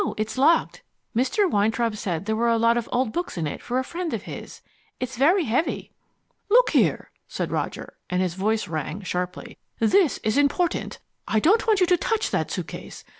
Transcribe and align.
It's 0.17 0.35
locked. 0.35 0.81
Mr. 1.15 1.47
Weintraub 1.47 1.95
said 1.95 2.25
there 2.25 2.35
were 2.35 2.47
a 2.49 2.57
lot 2.57 2.75
of 2.75 2.89
old 2.91 3.13
books 3.13 3.37
in 3.37 3.45
it 3.45 3.61
for 3.61 3.77
a 3.77 3.83
friend 3.83 4.15
of 4.15 4.23
his. 4.23 4.63
It's 4.99 5.15
very 5.15 5.43
heavy." 5.43 5.91
"Look 6.49 6.71
here," 6.71 7.11
said 7.27 7.51
Roger, 7.51 7.93
and 8.09 8.19
his 8.19 8.33
voice 8.33 8.67
rang 8.67 9.03
sharply. 9.03 9.59
"This 9.77 10.17
is 10.23 10.39
important. 10.39 10.97
I 11.27 11.39
don't 11.39 11.67
want 11.67 11.81
you 11.81 11.85
to 11.85 11.97
touch 11.97 12.31
that 12.31 12.49
suitcase. 12.49 13.03